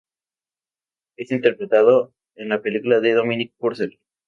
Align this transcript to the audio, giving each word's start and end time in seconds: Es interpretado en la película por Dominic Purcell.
Es 1.15 1.31
interpretado 1.31 2.11
en 2.33 2.49
la 2.49 2.63
película 2.63 2.99
por 2.99 3.13
Dominic 3.13 3.53
Purcell. 3.59 3.99